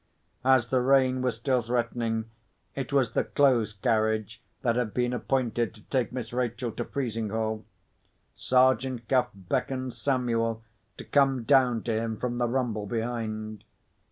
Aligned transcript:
As 0.43 0.69
the 0.69 0.81
rain 0.81 1.21
was 1.21 1.35
still 1.35 1.61
threatening, 1.61 2.25
it 2.73 2.91
was 2.91 3.11
the 3.11 3.23
close 3.23 3.71
carriage 3.71 4.41
that 4.63 4.75
had 4.75 4.95
been 4.95 5.13
appointed 5.13 5.75
to 5.75 5.81
take 5.91 6.11
Miss 6.11 6.33
Rachel 6.33 6.71
to 6.71 6.83
Frizinghall. 6.85 7.63
Sergeant 8.33 9.07
Cuff 9.07 9.27
beckoned 9.35 9.93
Samuel 9.93 10.63
to 10.97 11.03
come 11.03 11.43
down 11.43 11.83
to 11.83 11.93
him 11.93 12.17
from 12.17 12.39
the 12.39 12.47
rumble 12.47 12.87
behind. 12.87 13.63